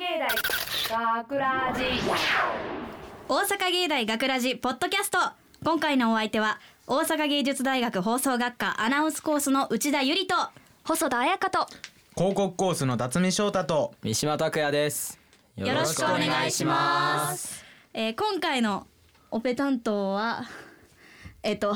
[0.00, 0.06] 芸
[0.88, 1.82] 大学ラジ。
[3.28, 5.18] 大阪芸大学ラジポッドキャスト。
[5.62, 10.34] 今回のお相手は大阪芸術大学放送学科アナウンスコースの内田ゆりと。
[10.84, 11.66] 細田彩香と。
[12.16, 13.92] 広告コースの辰巳翔太と。
[14.02, 15.20] 三島拓也です。
[15.56, 17.62] よよろしくお願いします、
[17.92, 18.86] えー今回の
[19.30, 20.44] オペ担当は
[21.42, 21.74] えっ、と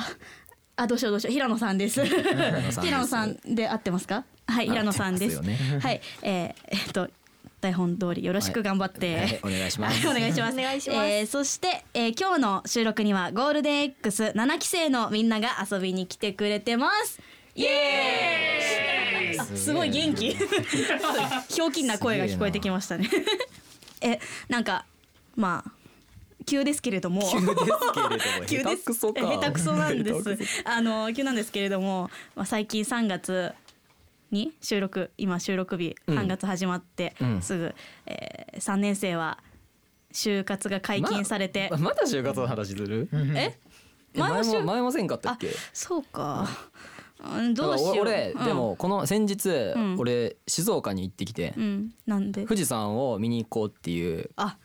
[0.76, 1.32] あどうしようどうしよう。
[1.34, 2.02] 平野さんです。
[2.06, 4.24] 平野さんで合ってますか？
[4.46, 5.42] はい平野さんです。
[5.42, 6.00] ねはい。
[6.22, 7.10] えーえっと
[7.64, 10.58] 台本通りよろしく頑張って、はいお願いしますはい お願いします。
[10.58, 17.20] お願いしますえーそして、えー今日の収録にはゴールデン X7 期生のみんなが遊びに来てくれてます。
[17.54, 19.40] イエーイ。
[19.40, 20.36] あすごい元気。
[21.48, 23.08] ひょうきんな声が聞こえてきましたね。
[24.02, 24.84] え なんか
[25.34, 25.70] まあ。
[26.46, 33.54] 急ですけれども急ですけれども急です下手くそか下手くそなんで下手くすあの急なんですけれども、まあ、最近3月
[34.34, 36.18] に収録今収録日うん。
[36.18, 37.40] 3月始まってうん。
[37.40, 37.74] すぐ、
[38.06, 39.38] えー、3年生は
[40.12, 43.08] 就活が解禁されて、ま まだ就活の話する？
[43.12, 43.56] え？
[44.14, 45.48] え前も就前も前もせんかったっけ？
[45.72, 46.46] そうか、
[47.36, 47.96] うん、どうしよう。
[48.00, 48.44] 俺、うん。
[48.44, 49.96] でもこの先日、ん。
[49.98, 51.94] 俺静岡に行ってきて、うん。
[52.06, 52.44] なんで？
[52.44, 54.56] 富士山を見に行こうっていうあ。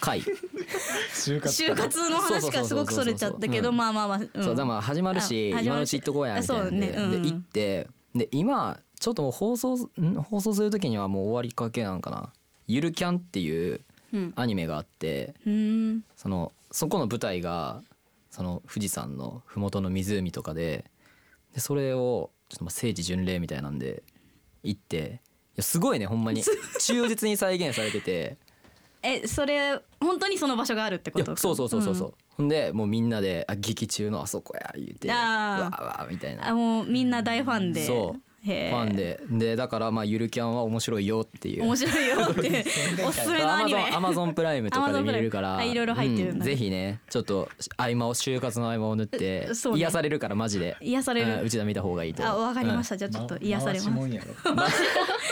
[0.00, 0.20] 会、
[1.14, 4.44] 就活就活の話がすごくそれちゃったけどうんまあまあまあ、うん。
[4.44, 5.66] そうだからまあ始まるしあ始まるし。
[5.66, 10.14] 今のうち行っとこうやみたいなで行ってで今ちょっともう放送ん？
[10.22, 12.32] 放送する時にはもう終わりかけなんかな
[12.68, 13.80] 「ゆるキャン」っていう
[14.12, 14.32] うん。
[14.36, 16.04] アニメがあってうん。
[16.16, 17.82] そのそこの舞台が
[18.30, 20.84] その富士山の麓の湖とかで
[21.54, 24.02] でそれをちょっとまあ聖地巡礼みたいなんで
[24.62, 25.20] 行って
[25.54, 26.42] いやすごいねほんまに。
[26.80, 28.36] 忠実に再現されてて。
[29.02, 31.30] えそれ本当にその場所があるっていこと？
[31.30, 36.48] やそうそうそうそうそう、ほんでもうみんなで「あ劇中のあそこや」言うて「わあわー」みたいな。
[36.50, 37.86] あもうみんな大ファンで。
[37.86, 39.20] そうファンで。
[39.30, 41.64] でだからまあゆるキャンは面白いよっていう。
[41.64, 42.64] 面白いよって
[43.06, 43.90] おすすめのアニメ。
[43.92, 49.48] アマゾンプライムとかで見れるからいろいろ入ってるんだうぜひねちょっと合間を就活の合間を縫ってね。
[49.76, 50.76] 癒されるからマジで。
[50.80, 51.32] 癒される。
[51.34, 52.26] うんうちで見た方がいいと。
[52.26, 53.84] あわかりました、じゃあちょっと癒されます。
[53.86, 54.52] 回しもんやろ。
[54.52, 54.60] うん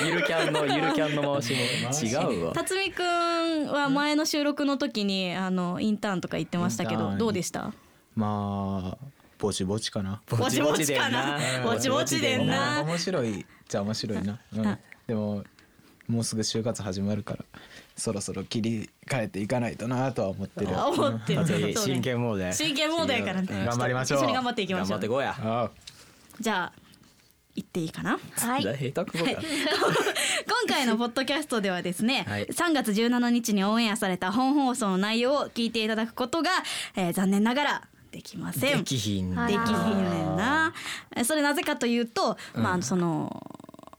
[0.08, 2.52] ゆるキャンのゆるキャンの回しも違うわ。
[2.54, 7.72] 辰巳くんは前の収録の時にあのインターンとか行ってましたけどどうでした？
[8.14, 10.20] まあぼちぼちかな。
[10.28, 11.38] ぼちぼちかな。
[11.64, 12.82] ぼちぼちでんな。
[12.82, 13.46] 面白い。
[13.68, 14.66] じゃあ面白いな、うん。
[14.66, 15.44] あでも
[16.08, 17.44] もうすぐ就活始まるから
[17.96, 20.78] そろそろ切り替えていかないとなとは思ってる。
[20.78, 21.44] あ思ってる。
[21.44, 21.94] 辰巳そうね。
[21.94, 22.52] 真剣モードや。
[22.52, 23.48] 真剣モードやからね。
[23.50, 23.64] うん。
[23.66, 24.18] 頑張りましょう。
[24.20, 24.96] 一緒に頑張っていきま頑しょう。
[24.96, 25.36] 張ってこうや。
[25.38, 25.70] あ
[26.40, 26.72] じゃあ
[27.54, 28.18] 行っていいかな？
[28.36, 28.62] はい。
[28.62, 29.40] 下手くそか 今
[30.68, 32.46] 回のポッドキャストではですね、はい。
[32.46, 36.50] 3月17日にオンエアされた本放送の内容を聞いていただくことが、
[36.96, 38.78] えー残念ながらできません。
[38.78, 39.74] できひんはいできひん
[40.10, 40.72] ねんな。
[41.16, 43.44] えそれなぜかというと、まあその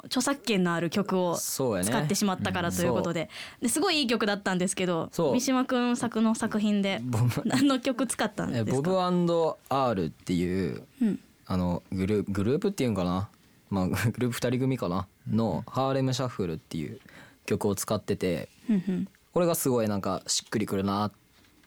[0.06, 3.30] 著作権のある曲を使ってしまったからということで,、
[3.62, 8.90] ですごいいい曲だったんですけど三島くん作の作品でボ 何の曲使ったんえですか？
[8.90, 11.20] ボブ &R っていう、うん。
[11.46, 13.30] あのグループグループっていうんかな、
[13.70, 15.08] まあ、 グループ2人組かな？
[15.30, 17.00] の「ハーレムシャッフル」っていう
[17.46, 19.08] 曲を使っててふんふん。
[19.32, 21.12] これがすごいなんかしっくりくるなっ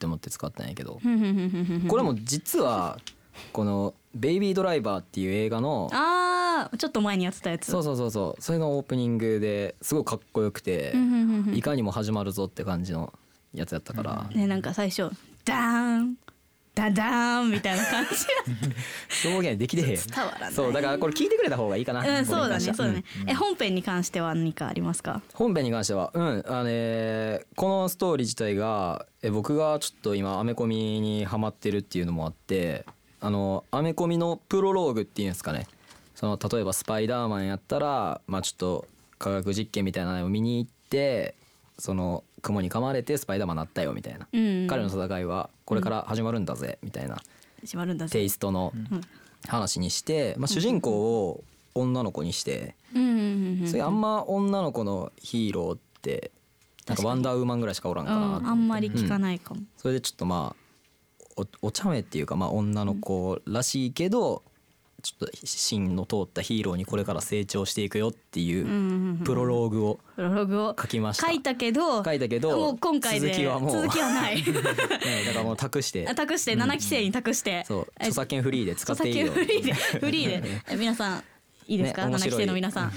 [0.03, 1.01] て思って使ったんやけど。
[1.89, 2.99] これも実は
[3.53, 7.71] この「ベイビードライバー」っていう映画のあーちょっと前にやってたやつ。
[7.71, 8.43] そうそうそうそう。
[8.43, 10.95] それのオープニングですごいかっこよくて
[11.55, 13.13] いかにも始まるぞって感じの
[13.55, 14.29] やつやったから。
[14.35, 15.11] ねなんか最初
[15.45, 16.17] ダーン
[16.75, 19.89] ダダーンみたいな感じ表現できてへん。
[19.89, 20.53] 伝わらない。
[20.53, 25.21] そうだからこれ聞いてくれた方がいいかなうんそうだねそうだね、んえ本編に関しては何かありますか？
[25.35, 32.87] 本編に関してはうんあのねこのストーリー自体がえ僕がちょっと今アメコミにハマってるっていうのもあって
[33.21, 35.67] あのアメコミのプロローグっていうんですかね。
[36.15, 38.87] その例えば「スパイダーマン」やったらまあちょっと
[39.19, 41.35] 科学実験みたいなのを見に行って
[41.79, 47.23] その雲に噛まれてスパイダーマンになったよみたいな、うん彼の戦いはこれから始まるんだぜみたいな。
[47.61, 48.13] 始まるんだぜ。
[48.13, 48.73] テイストの
[49.47, 50.91] 話にして、まあ、主人公
[51.29, 51.45] を
[51.75, 56.33] 女の子にして、うんうんうんうんそれあんま女の子のヒーローって
[56.87, 64.43] なんかワンダーウーマンぐらいしかおらんかなあんまり聞かないかも、それでちょっとまあおお茶目っていうかまあ女の子らしいけど、
[65.03, 70.01] ちょっと芯の通ったヒーローにこれから成長していくよっていんうプロローグを
[70.81, 71.27] 書きました。
[71.27, 74.37] 書いたけど書いたけどもう今回で続きはもう続きはない。
[74.47, 74.53] ね
[75.27, 76.07] だからもう託して。
[76.09, 77.87] あ託して7期生に託して、そう。
[77.99, 79.33] え著作権フリーで使っていいよ。
[79.33, 79.73] フリーで。
[79.73, 80.63] フリーで。
[80.71, 81.25] え皆さん
[81.69, 82.41] いいですか、7期ね面白い。
[82.41, 82.93] 生の皆さん。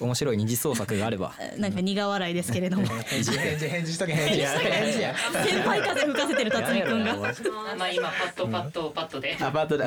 [0.00, 1.32] 面白い二次創作があれば。
[1.58, 2.86] なんか苦笑いですけれども。
[3.06, 4.40] 返事返事返事しとけ返事。
[4.40, 5.14] や返事や。
[5.44, 9.36] 先輩風吹かせてる辰巳くんがまあ今パッとパッとパッとで。
[9.40, 9.84] アパートだ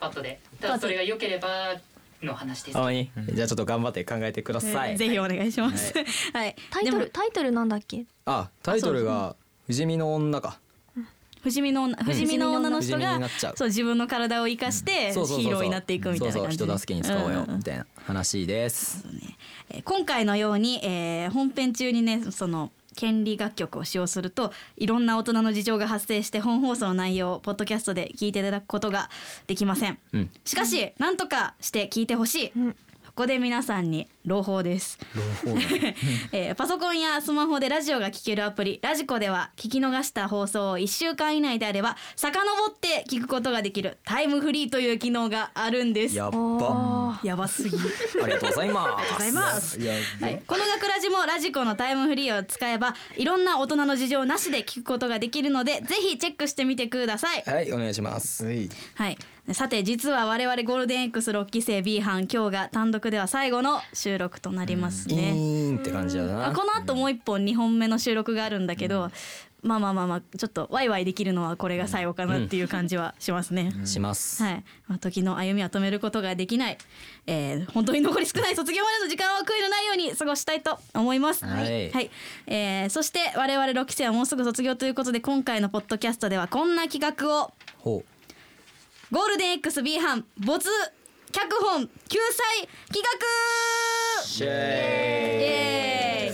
[0.00, 0.40] パッとで。
[0.60, 1.74] ただそれが良ければ
[2.22, 4.96] の話ですあまにじゃあちょっと頑張って考えてください。
[4.96, 5.92] ぜひお願いします。
[6.32, 6.56] はい。
[6.70, 8.04] タイトルタイトルなんだっけ？
[8.26, 9.36] あタイトルが
[9.66, 10.58] 「不死身の女」か
[11.44, 13.28] 不死身の女不死身の女の人がう。
[13.54, 16.56] そう自分の体を生かしてヒーローになっていくみたいな感じ。
[16.56, 19.04] 人助けに使おうよんんんみたいな話です。
[19.68, 29.10] えー今回のように、えー本編中にねその権利楽曲を使用するといろんな大人の事情が発生して本放送の内容をポッドキャストで聞いていただくことが
[29.46, 30.30] できません、うん。
[30.46, 32.74] しかしなんとかして聞いてほしい、こ
[33.14, 34.98] こで皆さんに朗報です、
[36.32, 46.16] えーパソコンやスマホでラジオが聴けるアプリラジコでは聞き逃した放送を1週間以内であれば遡って聞くことができるタイムフリーという機能があるんです。
[46.16, 47.20] やっば。
[47.22, 47.76] やばすぎ。
[47.76, 49.12] ありがとうございます。
[49.12, 49.80] ございます。
[49.80, 57.42] いやはい、この学ラジもラジコのタイムフリーを使えばいろんな大人の事情なしで聞くことができるのでぜひチェックしてみてください。
[57.46, 58.44] はいお願いします。
[58.44, 59.18] はいはい、
[59.52, 65.22] さて実は我々ゴールデン X6 期生 B 班今日が単独では最後の収録となりますイね。
[65.32, 66.48] ーンって感じだな。
[66.48, 69.10] あこの後もう一本2本目の収録があるんだけど、
[69.62, 73.70] まあまあまあまあちょっとワイワイできるのはこれが最後かなっていう感じはしますね。
[73.84, 74.42] します。
[74.42, 76.78] はい、まあ、時の歩みは止めることができない、
[77.26, 81.44] えー、本当に残り少ない卒業までの時間を悔いのないように過ごしたいと思います。
[81.44, 82.10] はい。
[82.46, 87.52] えーそして我々6期生はもうすぐ卒業ということで今回のポッドキャストではこんな企画を。
[87.78, 88.13] ほう
[89.14, 90.68] ゴールデン XB 班没
[91.30, 94.34] 脚本救済企画。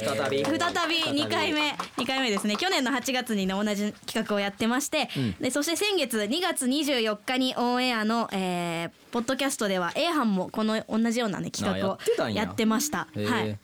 [0.01, 0.43] 再び。
[0.43, 1.23] 再び再び。
[1.25, 1.73] 2回目。
[1.99, 2.57] 2回目ですね。
[2.57, 5.11] 去年の8月にね同じ企画をやってまして、
[5.43, 11.99] でそして先月2月24日にオンエアの、えーポッドキャストでは A 班もこの同じようなね企画を
[12.31, 12.45] やや。
[12.45, 13.09] ってました。
[13.13, 13.59] はい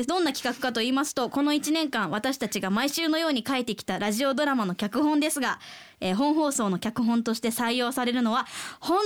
[0.00, 5.58] でどんな企画かと言いますとこの1年間私たちが毎週のように書いてきたラジオドラマの脚本ですが、
[6.00, 8.46] えー本放送の脚本として採用されるのは
[8.80, 8.98] 本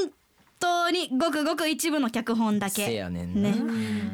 [0.61, 2.87] 当にごくごく一部の脚本だけ。
[2.87, 3.55] ねね。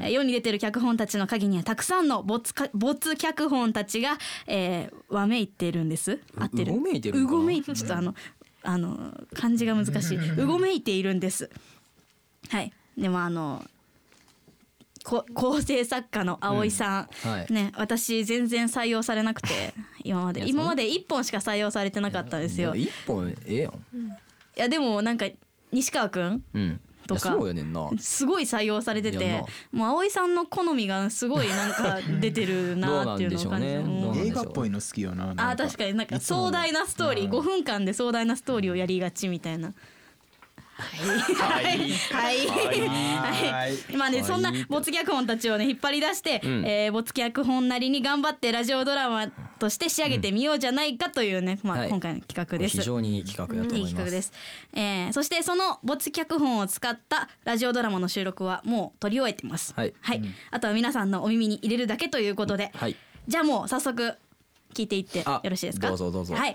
[0.00, 4.16] えー世に出てる脚本たちの陰にはたくさんの没か没脚本たちが、
[4.46, 6.18] えー、わめいてるんです。
[6.38, 6.72] 合ってる？
[6.72, 8.14] うごめいてるうごめいちょっとあの
[8.62, 10.42] あの漢字が難しい。
[10.42, 11.50] うごめいているんです。
[12.48, 12.72] はい。
[12.96, 13.68] でもあのこ
[15.04, 17.30] 構成作家の葵さん、うん。
[17.32, 17.52] はい。
[17.52, 19.48] ね私全然採用されなくて
[20.04, 20.40] 今まで。
[20.40, 22.74] いや今まで1本しか採用されてなかったんですよ。
[22.74, 23.72] い一本ええやん。
[24.56, 25.26] やでもなんか
[25.72, 26.44] 西川くん？
[26.54, 26.80] うん。
[27.06, 27.36] とか。
[27.98, 29.44] すごい採用されててな。
[29.72, 34.26] もう葵さんの好みがすごいなんか 出てるなっていうのを感じね。
[34.26, 37.28] 映画っぽいの好きよなあー確かになんか壮大なストーリー。
[37.28, 39.72] 5分間で壮大なストーリーをやりがちみたいな。
[40.80, 41.64] はい。
[41.66, 42.46] はい。
[42.46, 42.80] はい。
[42.80, 43.96] はい。
[43.96, 44.26] まあねはい。
[44.26, 46.64] そんな没脚本たちをね引っ張り出して、うん。
[46.66, 49.28] えー没脚本なりに頑張ってラジオドラマ
[49.58, 51.88] として仕上げてみようじゃないかというね、まあ、はい。
[51.88, 52.78] 今回の企画です。
[52.78, 54.10] 非常にいい企画だといい思います。
[54.10, 54.32] 企画です、
[54.72, 59.74] えーそしてその没脚本を使ったラジオドラマの収録はもう撮り終えてます。
[59.74, 59.92] はい。
[60.50, 62.96] あとは皆さんのお耳に入れるだけということで、はい。
[63.28, 64.14] じゃあもう早速
[64.74, 65.88] 聞いていってあよろしいですか？
[65.88, 66.34] どうぞどうぞ。
[66.34, 66.52] はい、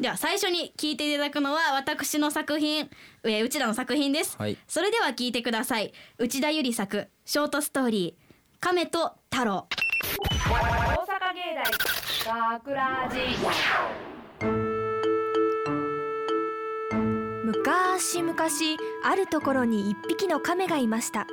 [0.00, 2.88] では最初に聞いていただくのは私の作品、
[3.24, 4.56] えー、内田の作品です、はい。
[4.66, 5.92] それでは聞いてください。
[6.18, 8.22] 内田ゆり作ショートストーリー
[8.60, 9.66] 亀と太郎。
[9.70, 11.54] 大阪芸
[12.24, 13.18] 大学ラジ
[17.44, 21.26] むかしむかしあるところに一匹の亀がいました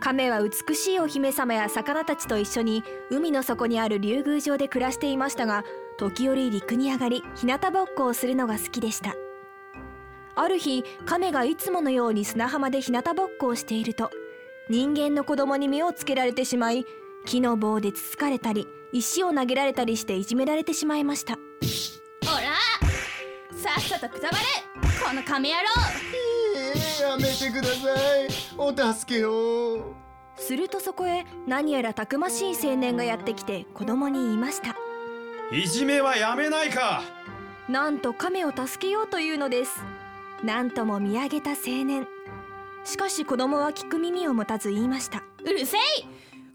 [0.00, 5.62] 亀は美しいお姫様や魚たちと一緒に海の底にある竜宮城で暮らしていましたが
[5.98, 9.14] 時折陸に上がり日向ぼっこをするのが好きでした。
[10.34, 14.10] ある日亀がいつものように砂浜で日向ぼっこをしていると
[14.70, 16.86] 人間の子供に目をつけられてしまい
[17.26, 21.34] 木の棒でつつかれたり石を投げられたりしていじめられてしまいました。
[22.24, 22.56] ほら
[23.54, 24.44] さっさとくたばれ。
[25.04, 26.39] この亀野郎。
[27.00, 28.28] やめてください。
[28.56, 29.94] お助けを。
[30.36, 34.76] するとそこへ何やらたくましい青年がやってきて子供に言いました。
[35.52, 37.02] いじめはやめないか。
[37.68, 39.82] なんと亀を助けようというのです。
[40.42, 42.06] なんとも見上げた青年。
[42.84, 45.22] しかし子供は聞く耳を持たず言いました。
[45.44, 45.80] うるせい。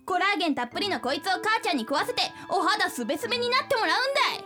[0.06, 4.46] コラーゲンたっぷりのこいつを母ちゃんに食わせてお肌すべすべになってもらうんだ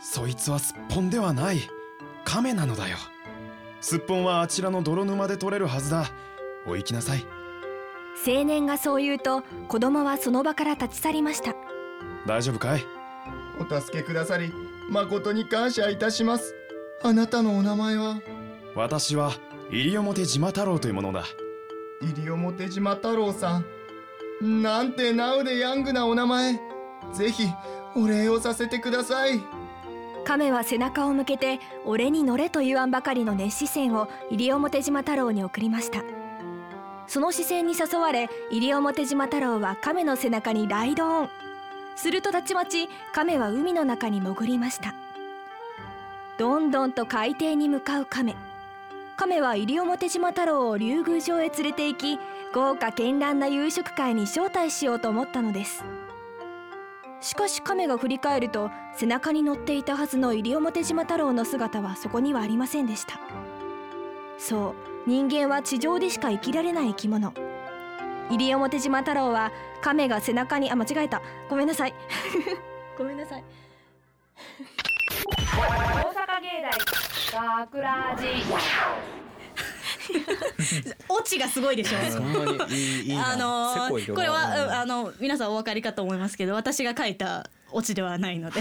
[0.00, 1.60] そいつはすっぽんではない。
[2.24, 2.98] 亀なのだよ
[3.80, 6.10] すっぽんはあちらの泥沼で取れるはずだ。
[6.66, 7.24] お行きなさい。
[8.26, 11.54] 青年がそう言うと子供はその場から立ち去りました。
[12.26, 12.84] 大丈夫かい？
[13.60, 14.52] お助けくださり
[14.90, 16.54] 誠に感謝いたします。
[17.02, 18.20] あなたのお名前は？
[18.74, 19.32] 私は
[19.70, 21.24] 西表島太郎というものだ。
[22.02, 23.58] 西表島太郎さ
[24.40, 24.62] ん。
[24.62, 26.54] なんてナウでヤングなお名前。
[27.12, 27.44] ぜひ
[27.96, 29.40] お礼をさせてください
[30.28, 36.04] 亀は背中を向けて俺に乗れと言わんばかりの熱視線を西表島太郎に送りました。
[37.06, 41.30] その視線に誘われ西表島太郎は亀の背中にライドオン。
[41.96, 44.92] するとたちまち亀は海の中に潜りました。
[46.36, 48.36] どんどんと海底に向かう亀。
[49.16, 52.18] 亀は西表島太郎を竜宮城へ連れて行き
[52.52, 55.84] 豪華絢爛な夕食会に招待しようと思ったのです。
[57.20, 63.18] しかし亀が振り返ると背中に乗っていたはずの西表島太郎の姿はそこにはありませんでした。
[64.38, 64.74] そう
[65.08, 67.32] 人間は地上でしか生きられない生き物。
[68.30, 71.22] 西表島太郎は亀が背中にあ間違えた。
[71.48, 71.94] ごめんなさい。
[72.96, 73.44] ごめんなさい。
[75.36, 75.62] 大
[76.12, 76.62] 阪芸
[77.32, 79.17] 大学ラジ
[81.08, 81.98] オチがすごいでしょ。
[83.20, 88.60] あのせこれはあの皆さんお分かりかと思いますけど私が書いたオチではないので。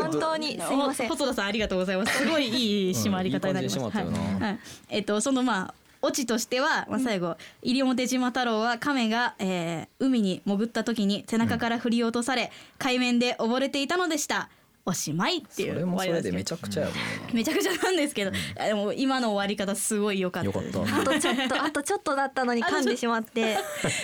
[0.00, 0.60] 本当に。
[0.60, 1.08] すいません。
[1.08, 2.18] 細田さんありがとうございます。
[2.18, 4.58] すごいいい締まり方になりました、
[4.88, 14.48] えっとそのまあオチとしては、まあ、最後西表島太郎は亀が、えー海に潜った時に背中から振り落とされ、海面で溺れていたのでした
[14.88, 17.00] おしまいってそいうれもそれでめちちゃくちゃやもんな。
[17.34, 20.46] めちゃくちゃなんですけど、あでも今の終わり方すごい良かった。
[20.46, 20.80] よかった。
[21.00, 23.58] あとちょっと あとちょっとだったのに噛んでしまって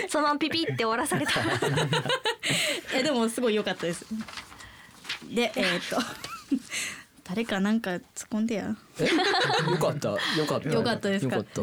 [0.08, 1.32] そのままピピって終わらされた。
[2.94, 4.04] えでもすごい良かったです。
[5.32, 5.96] でえーっと。
[7.24, 8.00] 誰かなんか突っ
[8.32, 8.64] 込んでや。
[8.66, 10.10] よかった。
[10.10, 10.68] よかった。
[10.68, 11.36] よかったですか？
[11.36, 11.62] よかった。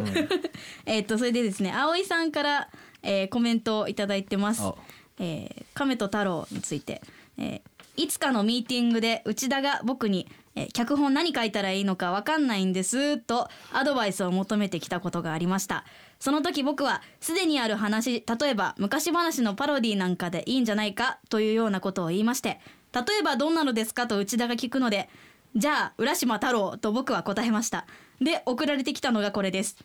[0.87, 2.69] えーっとそれでですね葵さんから、
[3.03, 4.61] えーコメントをいただいてます。
[4.63, 4.73] あ、
[5.19, 7.01] えー亀と太郎について、
[7.37, 15.85] えーいつかのミーティングで内田が僕に、え脚本何書いたらいいのかわかんないんですとアドバイスを求めてきたことがありました
[16.19, 22.59] その時僕はすでにある話例えば昔話のパロディなんかでいいんじゃないかというようなことを言いまして
[22.93, 25.09] 例えばどんなのですかと内田が聞くので
[25.55, 27.85] じゃあ浦島太郎と僕は答えました
[28.19, 29.77] で送られてきたのがこれです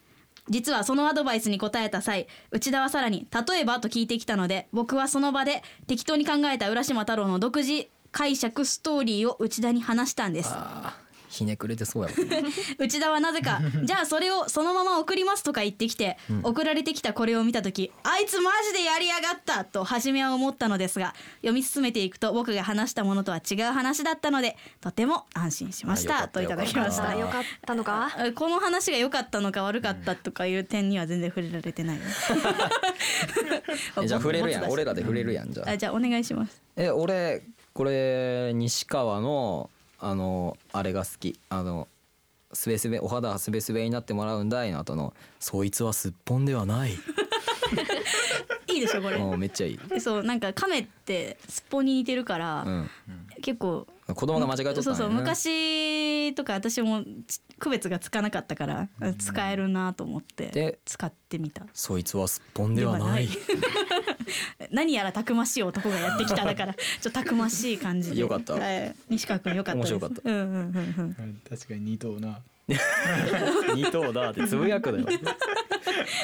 [0.49, 7.87] 実はそのアドバイスに答えた際内田はさらに「例えば?」と聞いてきたので僕はその場で適当に考えた浦島太郎の独自
[8.17, 10.49] 解釈ストーリーを内田に話したんです。
[11.29, 12.29] ひねくれてそうやもん。
[12.79, 27.15] 内田はなぜか「じゃあそれをそのまま送ります」とか言ってきて、送られてきたこれを見た時「あいつマジでやりやがった!」と初めは思ったのですが読み進めていくと僕が話したものとは違う話だったのでとても安心しましたたといただきました。
[27.15, 27.75] よかった。
[27.75, 28.11] のか？
[28.17, 32.01] あ この話が良かったのか悪かったとかいう点には全然触れられてない
[34.07, 34.71] じゃあ触れるやん。
[34.71, 35.71] 俺らで触れるやんじゃあ。
[35.73, 36.63] あじゃあお願いします。
[36.77, 37.43] え俺
[37.77, 39.69] これ西川の
[39.99, 41.39] あのあれが好き。
[41.51, 41.89] あの
[42.55, 46.93] すべすべお肌はすべすべになってもらうんだいの後のそいつはすっぽんではない。
[48.69, 49.19] いいでしょこれ。
[49.19, 52.91] もうめっちゃいい、そうなんか亀ってすっぽんに似てるから、うん、
[53.43, 54.83] 結構子供が間違えとったんやな。
[54.83, 61.67] そうそう昔とか私もち区別がつかなかったから、使えるなと思ってで使ってみた。
[61.73, 63.29] そいつはすっぽんではない。
[64.71, 68.21] 何やらたくましい男がやってきただからちょっとたくましい感じで。
[68.21, 68.55] よかった。
[68.55, 68.95] はい。
[69.09, 70.23] 西川君よかった面白かった。
[70.25, 71.17] うんうんうんうん。
[71.19, 72.41] うん確かに二頭な。
[73.75, 75.07] 二頭だってつぶやくだよ、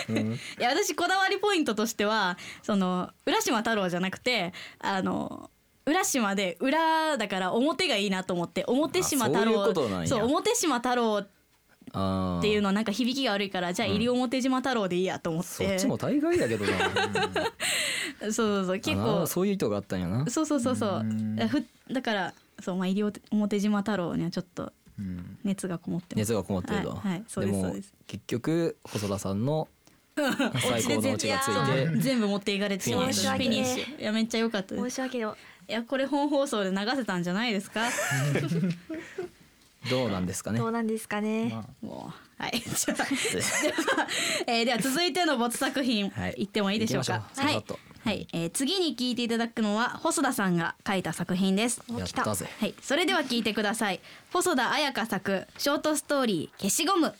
[0.08, 5.50] うん、いや私こだわりポイントとしてはその浦島太郎じゃなくてあの
[5.84, 16.72] 浦島で裏だから表がいいなと思って表島太郎あそう表島太郎っていうのはなんか響きが悪いからじゃあ西表島太郎でいいやと思って、そっちも大概だけどな。
[18.22, 20.24] そうそうそう結あ構ーそういう意図があったんやな。
[20.30, 21.00] そうそうそうそう。
[21.00, 25.38] うだからそうまあ西表島太郎にはちょっとうん。
[25.44, 26.18] 熱がこもってます。
[26.20, 27.92] 熱がこもってると、はいはいそうですもそうです。
[28.06, 29.68] 結局細田さんの
[30.16, 31.86] 最高のオチがついて。
[31.86, 33.36] そう全部持っていかれてしまうフィニッシュ。
[33.36, 34.00] フィニッシュ。
[34.00, 34.90] いやめっちゃ良かったです。
[34.90, 35.34] 申し訳ない
[35.72, 37.88] いやこれ本放送で流せたんじゃないですか？
[39.88, 40.58] どうなんですかね？
[40.58, 41.64] どうなんですかね、まあ。
[41.86, 42.60] もうはい。
[42.60, 43.08] じゃあでは、
[44.46, 46.34] えーでは続いての没作品、はい。
[46.36, 47.22] い、ってもいいでしょうか？
[47.36, 47.64] はい。
[48.04, 51.80] はい、えー次に聞いていただくのは細田さんが書いた作品です。
[51.96, 52.46] やったぜ。
[52.60, 54.00] はい、それでは聞いてください。
[54.30, 57.06] 細田彩香作ショートストーリー消しゴム。
[57.06, 57.16] 大阪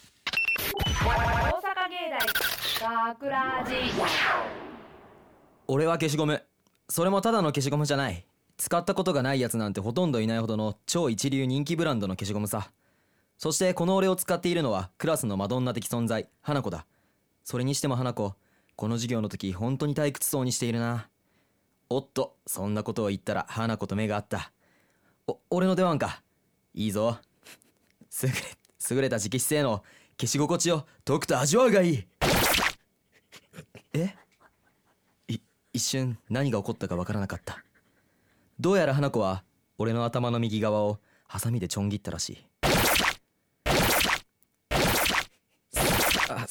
[1.88, 1.96] 芸
[2.82, 3.76] 大学ラジ
[5.68, 6.42] 俺は消しゴム。
[6.88, 8.22] それもただの消しゴムじゃない
[8.56, 12.70] 使ったことがないやつなんてほとんどいないほどの超一流人気ブランドの消しゴムさ。
[13.38, 16.86] そしてこの俺を使っているのはクラスのマドンナ的存在花子だ。
[17.44, 18.34] それにしても花子
[18.76, 21.08] この授業の時本当に退屈そうにしているな。
[21.90, 24.52] おっとそんなことを言ったら花子と目が合った。
[25.26, 26.22] お俺の出番か。
[26.74, 27.18] いいぞ。
[28.22, 28.34] 優れ
[28.90, 29.82] 優れた直筆性の
[30.20, 32.06] 消し心地をとくと味わうがいい。
[33.94, 34.14] え？
[35.74, 37.64] 一瞬何が起こったかわからなかった。
[38.62, 39.42] どうやら花子は
[39.76, 42.46] 俺の頭の右側をハサミでちょん切ったらしい。
[46.30, 46.46] あ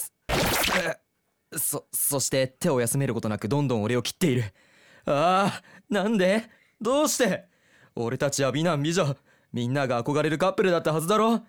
[1.57, 4.43] そそして手を休めることなくどんどん俺を切っている。
[5.05, 6.49] ああなんで？
[6.81, 7.45] どうして？
[7.95, 9.15] 俺たちは美男美女。
[9.53, 11.43] みんなが憧れるカップルだったはずだろ。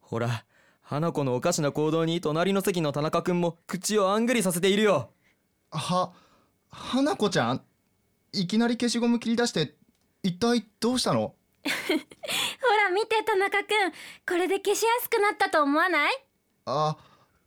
[0.00, 0.44] ほら
[0.82, 5.10] 花子のおかしな行動に隣の席の田中君も口をあんぐりさせているよ。
[5.70, 6.10] は
[6.68, 7.62] 花子ちゃん
[8.32, 9.76] いきなり消しゴム切り出して
[10.22, 11.20] 一体どうしたの？
[11.64, 13.92] ほら見て田中くん
[14.26, 16.12] これで消しやすくなったと思わない？
[16.66, 16.96] あ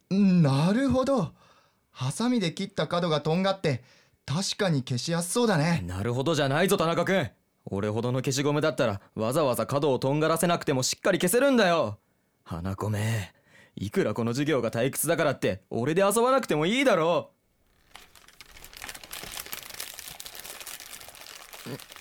[0.09, 1.33] なるほど。
[1.91, 3.83] ハサミで切った角がとんがって
[4.25, 5.83] 確かに消しやすそうだね。
[5.85, 7.29] なるほどじゃないぞ田中君
[7.65, 11.99] 俺ほどの消しゴムだったらわざわざ角をとんがらせなくてもしっかり消せるんだよ。
[12.43, 13.33] 花子め
[13.75, 17.31] いくらこの授業が退屈だからって俺で遊ばなくてもいいだろ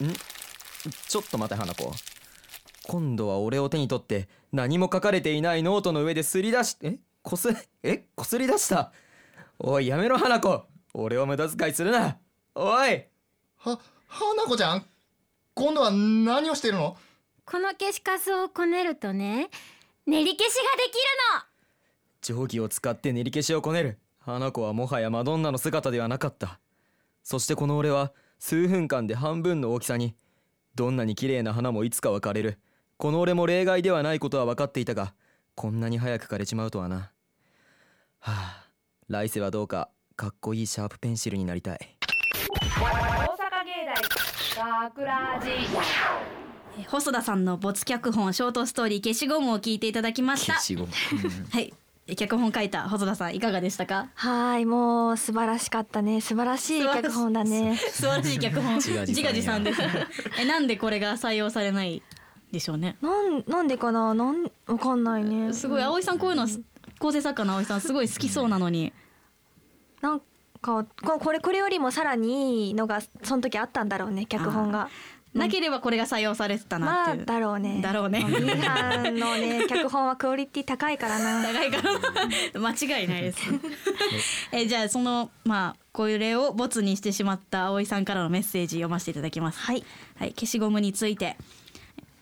[0.00, 0.04] う。
[0.04, 0.14] んん？
[1.08, 1.92] ちょっと待て花子。
[2.88, 6.98] 今度は俺を手に取って何も書かれていないノートの上ですり出しえ？
[7.22, 7.48] こす
[7.82, 8.04] え？
[8.16, 8.92] こすり出した？
[9.58, 10.64] おいやめろ花子。
[10.94, 12.18] 俺を無駄遣いするな。
[12.54, 13.04] おい！
[13.58, 14.84] は花子ちゃん？
[15.54, 16.96] 今度は何をしてるの？
[17.44, 19.48] この消しカスをこねるとね
[20.06, 20.98] 練り消しができる
[22.20, 23.98] 定規を使って練り消しをこねる。
[24.20, 26.60] 花子はもはやマドンナの姿ではなかった。
[27.22, 30.14] そしてこの俺は数分間で半分の大きさに
[30.74, 32.58] どんなに綺麗な花もいつかは枯れる。
[32.96, 35.12] この俺も例外ではないことは分かっていたが
[35.54, 36.96] こんなに早く枯れちまうとはな。
[36.96, 37.10] は
[38.20, 38.66] あ
[39.08, 41.98] 来世はどうかかっこいいシャープペンシルになりたい。
[42.50, 43.86] 大阪芸
[44.56, 45.48] 大学ラジ
[46.78, 50.54] え細田さんの没脚本ショートストーリー消しゴムを聞いていただきました。
[50.54, 50.92] 消しゴム。
[51.50, 51.64] はい。
[51.64, 54.08] え脚本書いた細田さんいかがでしたか？
[54.14, 56.20] はいもう素晴らしかったね。
[56.20, 57.76] 素晴らしい脚本だね。
[57.76, 58.74] 素晴らしい脚本。
[58.76, 59.06] 自画自賛。
[59.06, 59.80] や自画自賛です
[60.40, 62.02] えなんでこれが採用されない
[62.50, 62.96] でしょうね？
[63.00, 64.12] なんなんでかな？
[64.14, 65.52] なんわかんないね。
[65.52, 65.82] すごい。
[65.82, 66.46] 葵さんこういうの
[66.98, 68.92] 構成作家の葵さんすごい好きそうなのに。
[70.00, 70.24] なんか
[70.60, 74.88] ここれこれよりもさらにいいのがその時あったんだろうね脚本が
[75.34, 77.80] なければこれが採用されてたなまあっていう、だろうね。
[77.82, 78.22] だろうね。
[78.24, 79.64] ミーハンのね。
[79.68, 81.42] 脚本はクオリティ高いからな。
[81.42, 82.60] 長いから。
[82.60, 83.38] 間違いないです。
[84.52, 89.58] えじゃあそのまあこれをボツにしてしまった葵さんからのメッセージ読ませていただきます。
[89.60, 89.84] はい。
[90.18, 91.36] はい、消しゴムについて。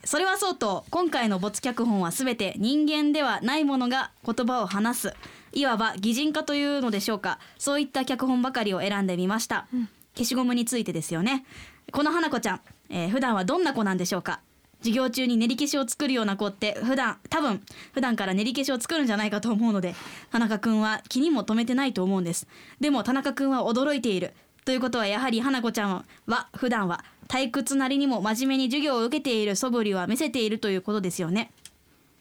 [0.04, 5.14] それはそうと今回の没脚本は全て人間ではないものが言葉を話す。
[5.52, 7.40] いわば擬人化というのでしょうか。
[7.58, 9.66] そういった脚本ばかりを選んでみました、
[10.14, 11.44] 消しゴムについてですよね
[11.92, 14.40] この花子ちゃん、えー普段はどんな子なんでしょうか？
[14.80, 17.60] 授業中に練り消しを作るような子って普段多分
[17.92, 19.94] 普段から練り消しを作るんじゃないかと思うので
[20.32, 22.46] 田中くんは気にも留めてないと思うんです。
[22.80, 24.32] でも田中くんは驚いている。
[24.64, 31.50] ということはやはり花子ちゃんは普段は退屈なりにも真面目に授業を受けている素振りは見せているということですよね。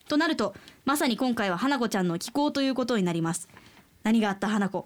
[0.08, 0.54] となると
[0.86, 3.48] まさに今回は花子ちゃんの気候ということになります。
[4.04, 4.86] 何があった花子？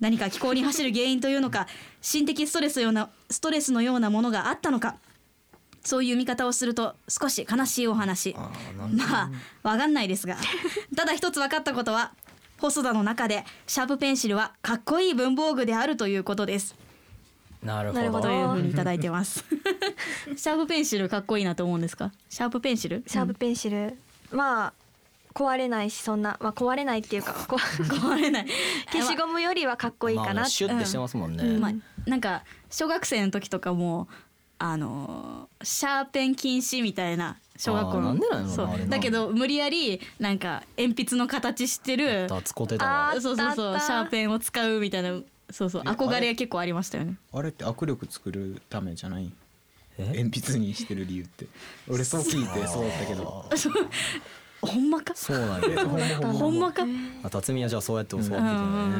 [0.00, 1.66] 何か気候に走る原因というのか
[2.00, 4.96] 心的ストレスようなストレスのようなものがあったのか。
[5.80, 8.34] そういう見方をすると少し悲しいお話。
[8.34, 9.30] ま
[9.62, 10.36] あわかんないですが。
[10.94, 12.12] ただ一つ分かったことは
[12.58, 16.74] 細田の中でシャープペンシルはかっこいい文房具であるということです。
[17.62, 18.00] なるほど。
[18.00, 18.24] なるほど。
[18.24, 19.44] というふうにいただいてます。
[20.36, 22.12] シャープペンシルかっこいいなと思うんですか？
[22.28, 23.02] シャープペンシル？
[23.06, 23.96] シャープペンシル、
[24.30, 24.72] まあ
[25.38, 28.46] 壊れないしそんなまあ壊れないっていうか こ壊れない。
[28.92, 31.60] 消しゴムよりはかっこいいかなまあシュッてしてますもんね、うん。
[31.60, 31.72] まあ
[32.10, 34.08] なんか小学生の時とかも
[34.58, 38.16] あのーシャーペン禁止みたいな小学校の
[38.48, 38.88] そう。
[38.88, 45.20] だけど無理やりなんか鉛筆の形してるそうそうそうシャーペンを使うみたいな
[45.50, 46.20] そうそうえ憧あれ？
[46.26, 47.14] れが結構ありましたよね。
[47.32, 49.32] あれって握力作るためじゃない？
[49.98, 50.04] え？
[50.22, 51.46] 鉛筆にしてる理由って。
[51.88, 53.44] 俺そう聞いてそうだったけど
[54.60, 55.14] ほんまか？
[55.14, 55.86] そうなんや。
[56.32, 56.82] ほんまか？
[57.22, 58.44] あ辰巳はじゃあそうやって教わってうんた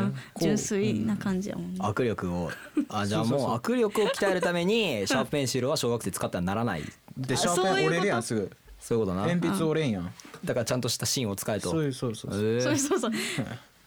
[0.06, 1.80] ね純粋な感じやもんね。
[1.80, 2.50] 握力を。
[2.88, 6.82] あじゃあもう握力を鍛えるためにシャープペンシルは小学生使ったらならない。
[7.16, 8.50] でシャーペン折れるやんすぐ。
[8.78, 9.26] そういうことな。
[9.26, 10.12] 鉛筆折れんやん。
[10.44, 11.70] だからちゃんとした芯を使えと。
[11.70, 12.30] そういうそうそう。
[12.32, 13.12] そうそうそう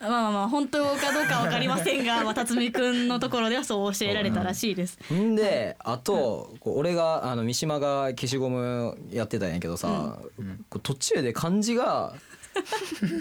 [0.02, 4.98] まあまあまあ本当かどうかわかりませんが、 まあ、辰巳くんのところではそう教えられたらしいです。
[5.14, 10.18] んであとこう俺があの三島が消しゴムやってたんやけどさ、
[10.70, 12.14] こう途中で漢字が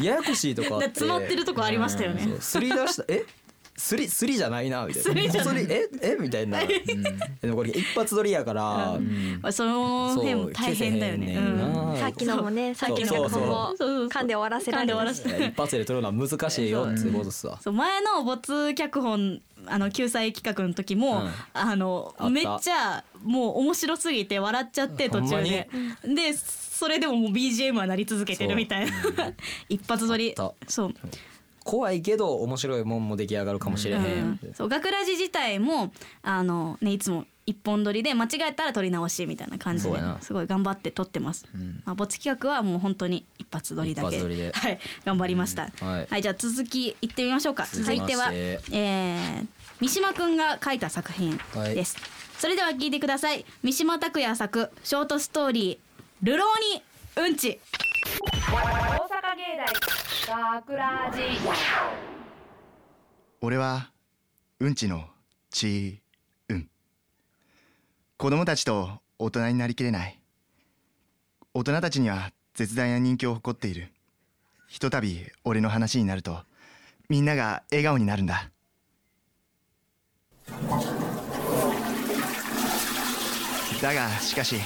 [0.01, 2.23] ややこしいとかあって で詰まってるとこありましたよね。
[2.25, 3.25] そうすり出したえ？
[3.81, 5.09] すりすりじゃないなみたいな。
[5.11, 5.55] すりじゃない。
[5.55, 6.61] こすりええみたいな、
[7.41, 8.99] でもこれ一発撮りやから、
[9.41, 11.97] まあその辺も大変だよね。
[11.99, 17.59] さっきのもねさっきの脚本も噛んで終わらせられ噛んで終わらる一発で撮るのは難しいよっていうことっすわ。
[17.63, 17.73] そう。
[17.73, 21.31] 前の没脚本あの救済企画の時も、うん。
[21.55, 22.31] あのあった。
[22.31, 25.71] めっちゃもう面白すぎて笑っちゃって途中で。
[26.05, 28.93] でそれでももう BGM は鳴り続けてるみたいな、
[29.69, 30.35] 一発撮り。
[30.67, 30.95] そう
[31.65, 35.93] 怖いけど面白いもんも出来上がるかもしれへん、うんそう学ラジ自体も
[36.23, 41.47] あのねいつも一本撮りで間違えたら撮り直しみたいな感じですごい頑張って撮ってます。
[41.85, 45.71] まあ没企画はもう本当に一発撮りだけ一発撮りで はい頑張りました。
[45.83, 47.67] うんはいじゃあ続き行ってみましょうか。
[47.71, 49.47] 続いては、えー、
[49.81, 51.41] 三島くんが書いた作品
[51.75, 51.97] です。
[52.39, 53.45] それでは聞いてください。
[53.63, 56.83] 三島拓也作ショートストーリールローに
[57.17, 57.59] うんち。
[59.31, 59.45] 大阪芸
[60.27, 61.21] 大学ラジ
[63.41, 63.93] 俺は
[64.59, 65.05] うんちの
[65.51, 66.01] ち
[66.49, 66.69] うん。
[68.17, 70.19] 子供たちと大人になりきれない。
[71.55, 73.93] 大人たちには絶大な人気を誇っている。
[74.67, 76.41] ひとたび俺の話になると
[77.09, 78.51] みんなが笑顔になるんだ。
[83.81, 84.57] だがしかし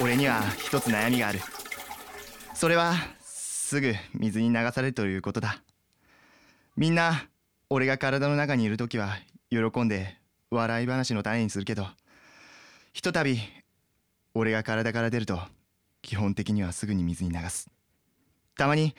[0.00, 1.40] 俺には一つ悩みがある。
[2.54, 2.94] それは
[3.64, 5.62] すぐ水に流されるということだ。
[6.76, 7.30] みんな
[7.70, 9.16] 俺が体の中にいる時は
[9.48, 10.18] 喜んで
[10.50, 11.86] 笑い話の種にするけど
[12.92, 13.38] ひとたび
[14.34, 15.40] 俺が体から出ると
[16.02, 17.70] 基本的にはすぐに水に流す。
[18.58, 18.94] たまに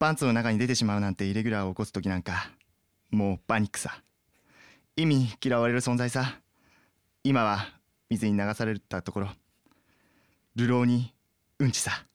[0.00, 2.50] パンツの中に出てしまうなんてイレギュラーを起こす時なんか
[3.12, 4.02] もうパニックさ。
[4.96, 6.40] 意味嫌われる存在さ。
[7.22, 7.64] 今は
[8.10, 9.28] 水に流されたところ
[10.56, 11.14] 流浪に
[11.60, 12.09] うんちさ。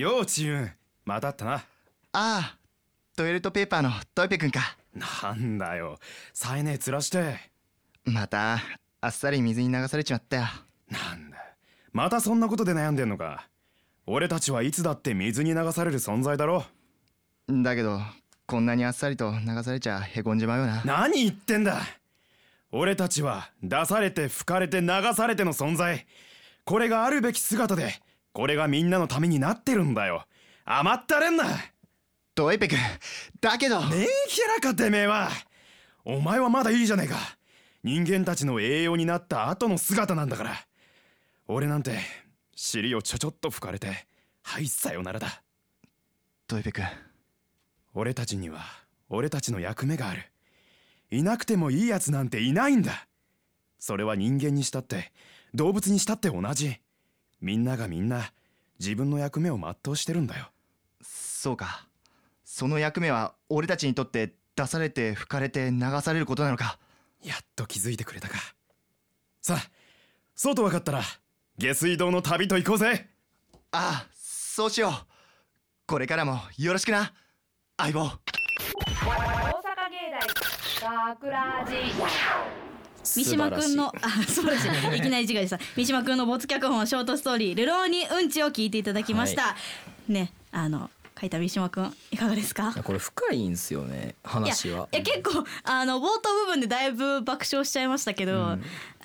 [0.00, 0.70] ようチユン
[1.04, 1.52] また会ったな。
[1.52, 1.62] あ
[2.12, 2.56] あ
[3.14, 4.74] トイレットペーパーのトイペくんか。
[4.94, 5.98] なんだよ。
[6.32, 7.36] さえねえ面して。
[8.06, 8.60] また
[9.02, 10.42] あっさり水に流されちまったよ。
[10.88, 11.36] なんだ
[11.92, 13.46] またそんなことで悩んでんのか。
[14.06, 16.64] 俺たちはいつだって水に流される存在だろ。
[17.50, 18.00] だけど
[18.46, 20.82] こんなにあっさりと流されちゃへこんじまうよな。
[20.86, 21.78] 何言ってんだ。
[22.72, 26.06] 俺たちは出されて吹かれて流されての存在。
[26.64, 28.00] これがあるべき姿で
[28.32, 30.24] これがみんなのためになってるんだよ。
[30.64, 31.44] 甘ったれんな。
[31.44, 31.74] ね
[32.34, 32.76] トイペくん
[33.40, 33.76] だけど。
[33.92, 35.28] えキャラかてめえは。
[36.04, 37.16] お前はまだいいじゃねえか。
[37.82, 40.54] 人間たちの栄養になった後の姿なんだから。
[41.48, 41.98] 俺なんて
[42.54, 44.06] 尻をちょちょっと吹かれて
[44.42, 45.42] はいさよならだ。
[46.46, 46.84] トイペくん
[47.92, 48.60] 俺たちには
[49.08, 50.22] 俺たちの役目がある。
[51.10, 53.08] いなくてもいいやつなんていないんだ。
[53.80, 55.12] それは人間にしたって
[55.52, 56.76] 動物にしたって同じ
[57.40, 58.32] みんながみんな
[58.78, 60.50] 自分の役目を全うしてるんだよ。
[61.02, 61.86] そうか。
[62.44, 66.78] その役目は俺たちにとって出されて吹かれて流されることなのか。
[67.22, 68.38] やっと気づいてくれたか。
[69.40, 69.70] さあ
[70.34, 71.02] そうと分かったら
[71.58, 73.08] 下水道の旅と行こうぜ。
[73.72, 74.92] ああそうしよう。
[75.86, 77.12] これからもよろしくな。
[77.76, 78.00] 相棒。
[78.00, 78.10] 大阪
[79.90, 80.10] 芸
[80.80, 82.59] 大学ラジ
[83.04, 84.98] 三島くんのあ素晴らしい。
[84.98, 85.58] いきなり違いでした。
[85.76, 89.56] 三島くんの没脚本ショートストーリー「流浪にうんち」を聞いていただきました、
[90.08, 92.74] ねあの書いた三島くんいかがですか？
[92.82, 94.88] これ深いんすよね話は。
[94.90, 98.56] いや結構あの冒頭部分でだいぶ爆笑しちゃいましたけど、いや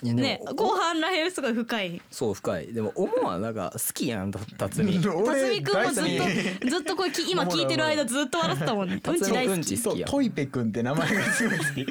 [0.02, 2.00] でもね後半らへんすごい深い。
[2.10, 2.72] そう深い。
[2.72, 4.98] でも思わなんか好きやんた辰巳。
[4.98, 8.98] 辰巳くんもずっ大とずっとこれき今聞いてる間ずっと笑ってたもんね。
[9.04, 10.10] うんち大好きそうち好きやん。
[10.10, 11.86] トイペくんって名前がすごい好き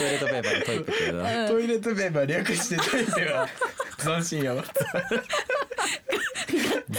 [0.00, 3.46] トイレットペーパーでトイペくるなトイレットペーパー略してトイペは
[3.98, 4.64] 斬新やわ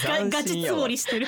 [0.06, 1.28] ガガチつもりしてる。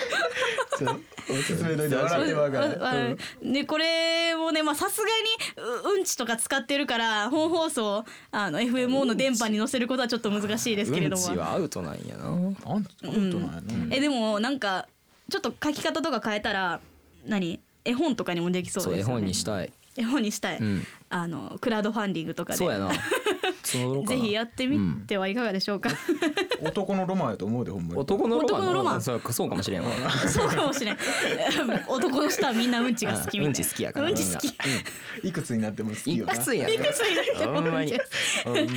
[0.78, 2.68] ちょっとおすすめといて笑ってまうから。
[2.68, 2.94] わ
[3.42, 5.12] ねこれもねまあさすがに
[5.92, 11.34] ううんちとか使ってるから本放送あの FMO の電波に乗せることはちょっと難しいですけれども、うん。
[11.34, 12.26] ちはアウトなんやな。
[12.26, 13.96] あんアウトなんやな。
[13.96, 14.88] えでもなんか
[15.30, 16.80] ちょっと書き方とか変えたら
[17.26, 17.60] 何？
[17.86, 19.22] 絵本とかにもできそうそう絵ですよね。
[19.22, 19.74] 本にしたい。
[19.96, 20.84] 絵本にしたい、うん
[21.14, 22.58] あのクラウドファンディングとかで。
[22.58, 22.90] そうやな。
[23.64, 25.90] ぜなひやってみてはいかがでしょうか、
[26.62, 28.00] 男のロマンやと思うでほんまに。
[28.00, 29.02] 男のロマン男のロマン。
[29.02, 29.90] そうそうかもしれんわ。
[30.28, 30.98] そうかもしれん。
[31.88, 33.48] 男の人はみんなうんちが好きみたいな。
[33.48, 36.34] うんち好きやからうんち好きいくつになっても好きいよな。
[36.34, 37.94] くつやいくつになってもほんまに
[38.44, 38.68] ほんまに。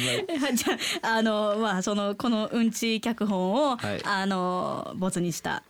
[0.56, 4.00] じゃああのまあそのこのうんち脚本を、はい。
[4.04, 5.62] あのボツにした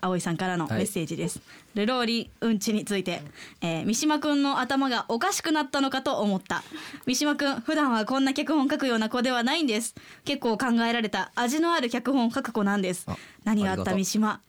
[0.00, 1.40] 葵さんからのメッセージです。
[1.74, 3.22] ルローリうんちについて、
[3.60, 6.62] えー三島くんの頭がおかしくなったのかと思った。
[7.06, 9.94] 三島くん普段はこんな脚本書くような子ではないんです。
[10.24, 13.16] 結構考えられた味のある脚本を書く子なんですあ。
[13.44, 14.40] 何があった三島？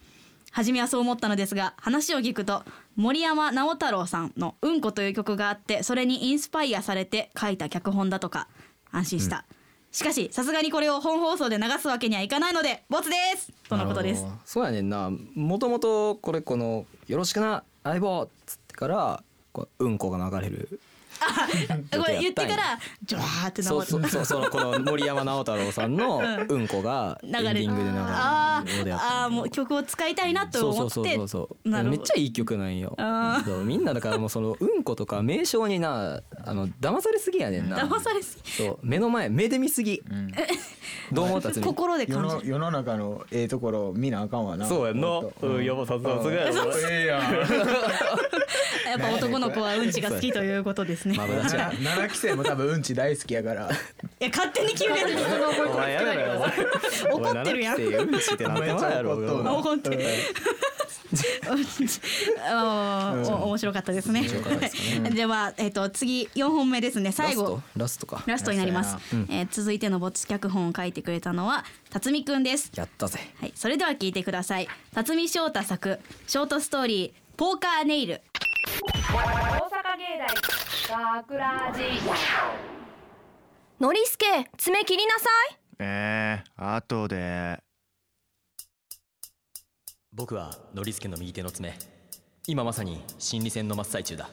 [0.51, 2.63] 初めはそう思ったのですが話を聞くと
[2.95, 8.47] 森山直太朗さんの「うんこ」という曲があってそれにインスパイアされて書いた脚本だとか
[8.91, 9.45] 安心した、
[9.91, 13.51] しかしさすがにこれを本放送で流すわけにはいかないのでボツです。
[13.67, 14.25] とのことです。
[14.45, 15.11] そうやねんな。
[15.35, 20.79] もともとこれこの「よろしくな相棒」っつってからこううんこが流れる
[21.99, 30.69] これ言ってからジョワーってそう流そうそうそのこの森山直太朗さんのうんこが エンデ流れィングで流れるあのでやったーあーもう曲を使いたいなとそう。
[30.71, 31.69] 思ってそうそうそうそう。
[31.69, 31.97] なるほど。
[31.97, 32.95] めっちゃいい曲なんよ。
[33.65, 37.77] みんなだからもうそのうんことか名称になあの騙されすぎやねんな。
[37.79, 38.51] 騙されすぎ。
[38.51, 40.01] そう目の前目で見すぎ、
[41.11, 41.51] どう思った？
[41.61, 44.65] 心で世感じ世の中のええところ見なあかんわな。
[44.65, 45.07] そうやんな。
[45.07, 45.47] ほと。
[45.47, 45.65] うん。
[45.65, 46.49] やばさすがや
[46.91, 47.21] えやん。
[48.89, 53.69] やっぱ男の子はうんちが好きということですねマブダチや7期生も多分うんち大好きやから。
[54.19, 55.09] いや勝手に決める
[55.69, 56.45] お前やめろよ。
[57.13, 57.77] 怒ってるやん。
[57.77, 59.99] 七期生うんちってなってまうやろ怒ってる。
[62.53, 64.27] お面白かったですね。
[65.11, 67.11] では えっ、と次四本目ですね。
[67.11, 67.61] 最後。
[67.75, 68.23] ラストか。
[68.25, 68.95] ラストになります。
[69.29, 72.71] えー続いての没脚本を書いてくれたのは辰巳くんです。
[72.75, 73.19] やったぜ。
[73.39, 73.53] はい。
[73.55, 74.67] それでは聞いてください。
[74.93, 78.21] 辰巳翔太作ショートストーリーポーカーネイル。
[79.11, 80.27] 大阪芸大
[81.25, 81.83] 桜寺
[83.79, 84.25] ノリスケ
[84.55, 85.57] 爪切りなさい。
[85.79, 87.57] えー、後で
[90.13, 91.73] 僕はノリスケの右手の爪。
[92.45, 94.29] 今まさに心理戦の真っ最中だ。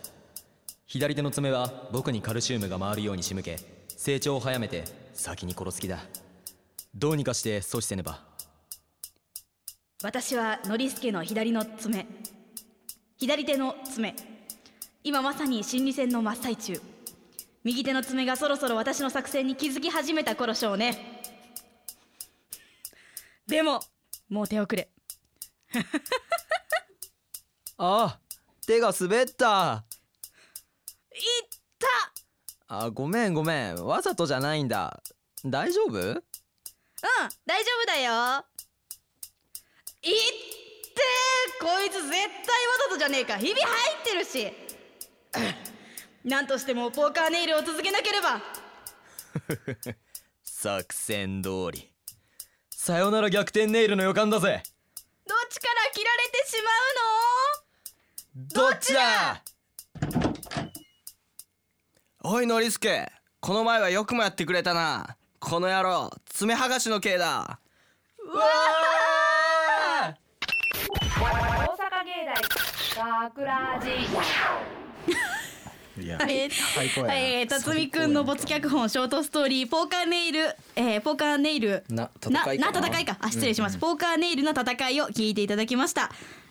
[0.87, 3.57] 左手の爪は僕にカルシウムが回るように仕向け
[3.89, 6.01] 成長を早めて先に殺す気だ。
[6.95, 8.21] どうにかして阻止せねば
[10.03, 12.07] 私はノリスケの左の爪。
[13.17, 14.36] 左手の爪
[15.07, 16.83] 今まさに心理戦の真っ最中。
[17.63, 20.97] 右手の爪がそろそろ私の作戦に気づき始めた頃少年
[23.47, 23.79] でも
[24.29, 24.89] もう手遅れ。
[27.79, 28.19] あ
[28.67, 29.85] 手が滑った。
[31.15, 31.21] いっ
[32.67, 32.87] た！
[32.87, 33.87] あごめんごめん。
[33.87, 35.01] わざとじゃないんだ。
[35.45, 35.97] 大丈夫？
[35.99, 36.25] うん
[37.47, 38.45] 大丈夫だよ。
[40.03, 40.19] いって
[41.61, 42.19] こいつ絶対わ
[42.89, 43.39] ざとじゃねえか。
[43.39, 44.66] ひび入ってるし
[46.27, 48.41] なんとしてもポーカーネイルを続けなければ。
[50.43, 51.89] 作戦通り。
[52.69, 54.61] さよなら逆転ネイルの予感だぜ。
[55.25, 56.71] どっちから切られてしま
[58.61, 59.41] どっちだ？
[62.25, 63.09] おいノリスケ。
[63.39, 65.17] この前はよくもやってくれたな。
[65.39, 67.61] この野郎爪剥がしの刑だ。
[68.19, 68.33] 大
[71.77, 72.35] 阪芸大
[73.31, 73.95] 桜寺
[75.99, 77.15] えー最高やな。
[77.17, 82.81] えー、辰巳くんの没脚本ショートストーリーポーカーネイル、えー、ポーカーネイルなな戦いかな。
[82.81, 83.17] な戦いか。
[83.21, 86.11] あ失礼します、ポーカーネイルの戦いを聞いていただきました、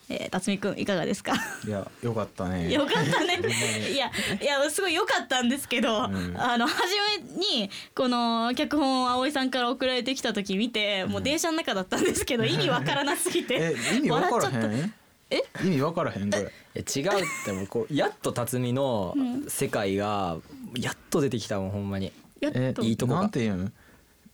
[0.10, 1.34] えー、辰巳くんいかがですか？
[1.66, 2.72] いやよかったね。
[2.72, 3.40] よかったね。
[3.92, 6.36] いやいやすごい良かったんですけど、ん。
[6.38, 6.78] あの初
[7.20, 14.72] めにこの脚本を葵さんから送られてきた時見てもう電車の中だったんですけど意味わからなすぎてえ意味わから笑っちゃった。
[14.76, 14.94] へん
[15.30, 15.44] え？
[15.64, 16.44] 意味わからへんこれ。
[16.76, 19.16] いや違うってもうこうやっと辰巳の
[19.48, 20.38] 世界が
[20.78, 22.12] やっと出てきたもんほんまに。
[22.42, 22.82] えやっと。
[22.84, 23.74] いいとこかなんて言うん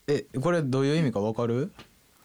[0.08, 1.72] えこれどういう意味かわかる？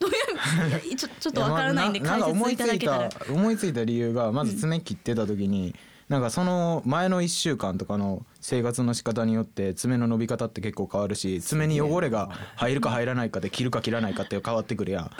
[0.97, 2.99] ちょ ちょっとわからないんで解説いただけたら。
[3.03, 5.75] なんか思いついた思いついた理由がまず爪切ってた時に、
[6.09, 15.11] なんかその前の1週間とかの生活の仕方によって爪の伸び方って結構変わるし爪に汚れが入るか入らないかで切るか切らないかって変わってくるやん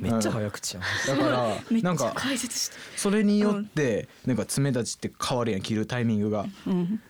[0.00, 1.18] めっちゃ早口やん。
[1.18, 6.46] だから なんか解説したそれによってなんか爪たちって変わるやん切るタイミングが。
[6.66, 7.00] うん。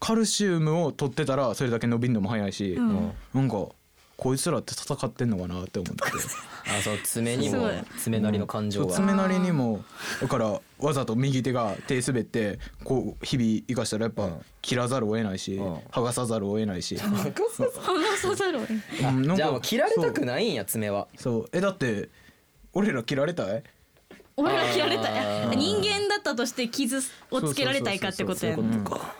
[0.00, 3.68] カルシウムを取ってたらそれだけ伸びるのも早いし、なんか
[4.16, 6.02] こいつらって戦ってんのかなって思って。
[6.76, 8.94] あそう爪にも爪なりの感情が。
[8.94, 9.84] 爪なりにも。
[10.20, 15.74] だからわざと右手が手滑ってこう日々生かしたらやっぱ切らざるを得ないし、ん。
[15.90, 17.22] 剥がさざるを得ないし、 話
[18.18, 19.12] さざるを得ない。
[19.12, 21.08] うんなんかじゃあもう切られたくないんや爪は。
[21.16, 21.40] そう。
[21.42, 21.48] そう。
[21.52, 22.08] えだって
[22.72, 23.62] 俺ら切られたい？
[24.36, 25.56] 俺ら切られたい。
[25.56, 29.14] 人間だったとして傷をつけられたいかってことやそう んいうことか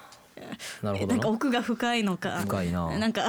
[0.83, 1.33] なるほどなんかな。
[1.33, 2.40] 奥が深いのか。
[2.40, 2.98] 深いな。
[2.98, 3.29] なんか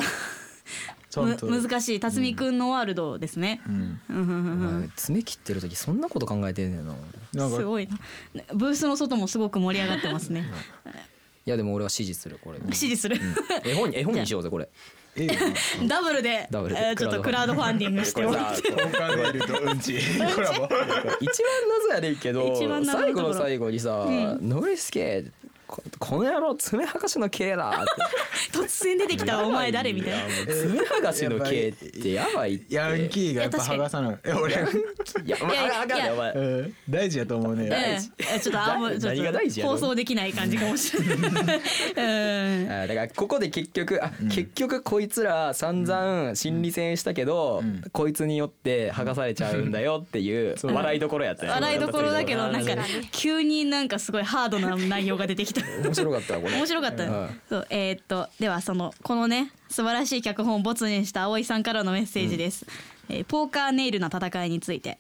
[1.22, 2.00] 難しい。
[2.00, 4.92] 辰巳くんのワールドですね、うん。
[4.96, 6.96] 爪切ってる時そんなこと考えてんねんな。
[7.34, 7.58] なんか。
[7.58, 7.98] すごいな。
[8.54, 10.46] ブースの外もすごく盛り上がってますね。
[11.46, 12.60] いやでも俺は支持するこれ。
[12.74, 13.20] 支持する、
[13.66, 14.70] 絵本に 絵本にしようぜこれ。
[15.88, 16.48] ダブルで。
[16.50, 16.82] ダブルで。
[16.82, 18.24] えーちょっとクラウドファンディングして。
[18.24, 18.62] もらって。
[18.70, 18.90] 一番謎
[21.94, 24.06] やねんけど最後の最後にさ
[24.42, 25.26] 「ノリスケ
[25.74, 27.86] ここの野郎爪剥がしの刑だ」っ
[28.52, 30.54] て突然出ててきたお前誰みたいな。
[30.54, 32.76] 爪剥がしの刑ってやばいって。
[32.76, 34.18] ヤンキーがやっぱ剥がさない。
[34.24, 34.58] え俺い
[35.30, 36.32] やお前あれあかんねお前。
[36.34, 36.76] うん。
[36.90, 37.70] 大事やと思うね。
[37.72, 37.98] え
[38.36, 41.18] えちょっとあんまちょっと放送できない感じかもしれない。
[41.18, 42.72] うん。
[42.72, 55.62] あだからここで結局あ、結局こいつら散々心理戦したけど、こいつによって剥がされちゃうんだよっていう笑いどころやったよ笑いどころだけどなんか面急になんかすごいハードな内容が出てきた
[55.94, 56.56] 白かったわこれ。
[56.56, 57.42] 面白かった、うん。
[57.50, 62.66] そうえーっとではそのこのね素晴らしい脚本を没にした葵さんからのメッセージです、
[63.10, 64.98] えーポーカーネイルの戦いについて。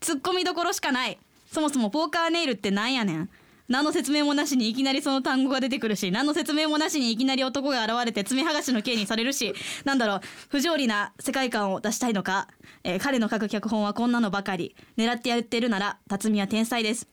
[0.00, 1.18] ツッコミどころしかない。
[1.52, 3.28] そもそもポーカーネイルってなんやねん。
[3.68, 10.20] 何の説明もなしにいきなりその単語が出てくるし何の説明もなしにいきなり男が現れて爪剥がしの刑にされるしなんだろう。
[10.48, 12.48] 不条理な世界観を出したいのか、
[12.82, 14.74] えー彼の書く脚本はこんなのばかり。
[14.96, 17.06] 狙ってやってるなら辰巳は天才です。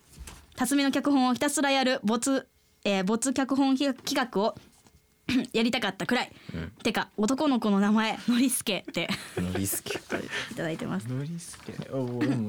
[0.56, 2.48] 辰巳の脚本をひたすらやる没、
[2.88, 4.56] えー没脚本企画を
[5.52, 6.32] やりたかったくらい、
[6.84, 9.10] てか男の子の名前ノリスケって。
[9.36, 10.00] ノリスケ。
[10.52, 11.08] いただいてます。
[11.10, 11.74] ノリスケ？
[11.92, 12.06] お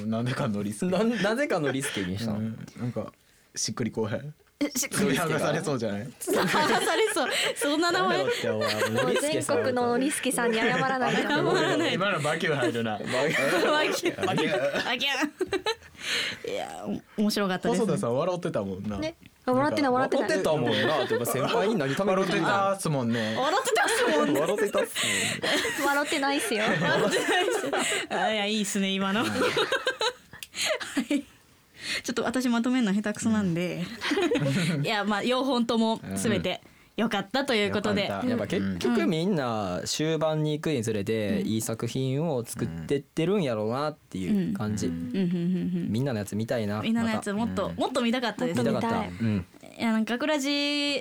[0.07, 0.97] なんでかノリスケ？
[0.97, 2.67] ななぜかノリスケにしたの、うん。
[2.79, 3.13] なんか
[3.57, 4.33] しっくりこうへん？
[4.77, 6.07] しっ首剥がされそうじゃない？
[6.21, 6.47] 剥が
[6.81, 7.31] されそう。
[7.57, 8.19] そんな名前？
[8.23, 8.33] もう
[9.21, 11.23] 全国のノリスケさんに謝らないと。
[11.23, 12.93] 謝らない今のバキュー入るな。
[12.93, 13.13] わけわ
[13.91, 14.45] けわけ
[16.53, 17.81] いやお面白かったです。
[17.81, 18.99] 細田さん笑ってたもんな。
[18.99, 19.17] ね。
[19.38, 20.29] あ笑ってない笑ってない。
[20.29, 21.05] 笑ってたもんな。
[21.05, 23.37] ってか先輩に何ため笑ってたっすもんね。
[23.39, 24.41] 笑ってたっすもんね。
[24.41, 24.97] 笑ってたっす
[25.85, 26.65] 笑ってないっすよ。
[26.65, 29.21] 笑ってないですあいやいいっすね今の。
[29.21, 31.25] はい。
[32.03, 33.85] ちょっと私まとめるの下手くそなんで。
[34.83, 36.61] いやまあ4本ともすべて
[36.99, 38.07] 良かったということで。
[38.07, 46.83] やっぱ結局みんな終盤に行くにつれていい作品を作ってってるんやろうなっていう感じ、みんなのやつ見たいな。
[46.83, 48.59] みんなのやつもっと、もっと見たかったです。
[48.59, 48.99] 見たかった。
[48.99, 49.47] うん。
[49.79, 50.49] いやなんか学ラジ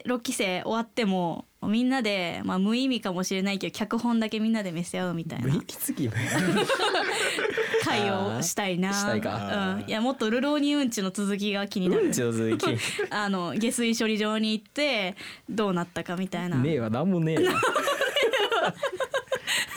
[0.05, 5.47] 6期生終わってもみんなで、まあ、無意味かもしれないけど脚本だけみんなで見せ合うみたいな。
[5.47, 6.13] 無意味すぎる
[7.88, 8.93] 会をしたいな。
[8.93, 9.78] したいか。
[9.80, 12.12] うん、いやもっと「ルローニうんち」の続きが気になる、うん。
[12.12, 12.65] ちの続き
[13.10, 15.15] あの下水処理場に行って
[15.50, 16.58] どうなったかみたいな。
[16.58, 17.54] ねえわなんもねえわ。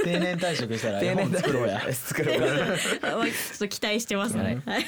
[0.02, 2.40] 定年退職したら絵 定年本作ろうや作ろうや。
[3.02, 4.36] ま あちょっと期待してます。
[4.36, 4.60] ね。
[4.64, 4.82] ははい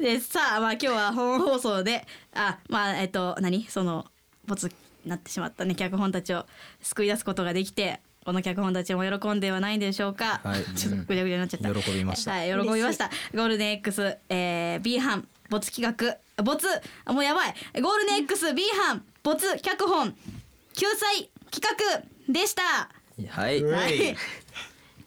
[0.00, 0.02] い。
[0.02, 3.66] でさあまあ今日は本放送であまあえっと何？
[3.68, 4.06] その
[4.46, 4.74] ボツに
[5.10, 5.74] なってしまったね。
[5.74, 6.46] 脚本たちを
[6.80, 8.00] 救い出すことができて。
[8.26, 10.40] この脚本たちも喜んではないんでしょうか。
[10.42, 11.80] はいちょっとぐちゃぐちゃになっちゃった。
[11.80, 13.08] 喜びましたはい、喜びました。
[13.32, 15.96] ゴールデン X、えー、B 班、ボツ企
[16.36, 16.66] 画、ボツ、
[17.04, 17.54] あもうやばい。
[17.80, 20.12] ゴールデン X、B 班、ボツ脚本、
[20.74, 22.62] 救済企画でした。
[23.30, 24.16] はいはい。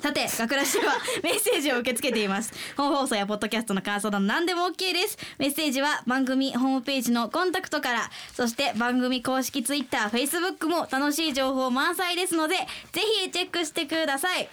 [0.01, 2.53] さて、学ラジではメッセージを受け付けています。
[2.77, 5.17] 本放送やポッドキャストの感想など何でも OK です。
[5.37, 12.55] メッセージは番組ホームページのコンタクトから、そして番組公式 Twitter、Facebook も楽しい情報満載ですので、
[12.93, 14.47] ぜひチェックしてください。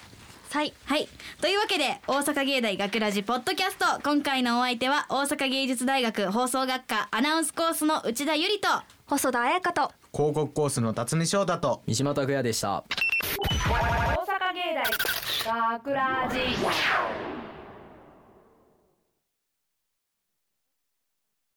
[0.51, 1.09] はいはい。
[1.41, 8.69] というわけで、大阪芸大学ラジポッドキャスト、今回のお相手は大阪芸術大学放送学科アナウンスコースの内田ゆりと、
[9.07, 12.83] 細田彩香と広告コースの辰巳翔太と三島拓也でした
[14.57, 16.39] 芸大学ラジ